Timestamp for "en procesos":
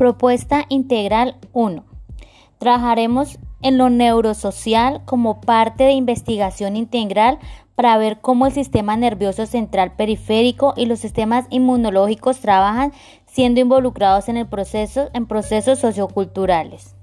15.12-15.80